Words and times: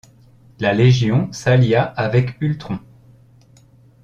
La 0.59 0.73
Légion 0.73 1.31
s'allia 1.31 1.83
avec 1.83 2.41
Ultron. 2.41 2.79